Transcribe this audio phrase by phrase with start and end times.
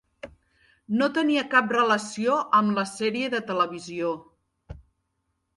[1.01, 4.19] No tenia cap relació amb la sèrie de televisió.